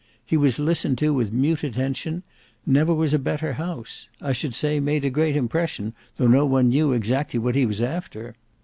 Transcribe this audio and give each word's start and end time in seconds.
He 0.25 0.35
was 0.35 0.57
listened 0.57 0.97
to 0.97 1.13
with 1.13 1.31
mute 1.31 1.63
attention; 1.63 2.23
never 2.65 2.91
was 2.91 3.13
a 3.13 3.19
better 3.19 3.53
house. 3.53 4.09
I 4.19 4.31
should 4.33 4.55
say 4.55 4.79
made 4.79 5.05
a 5.05 5.11
great 5.11 5.35
impression, 5.35 5.93
though 6.15 6.25
no 6.25 6.43
one 6.43 6.69
knew 6.69 6.91
exactly 6.91 7.37
what 7.39 7.53
he 7.53 7.67
was 7.67 7.83
after." 7.83 8.33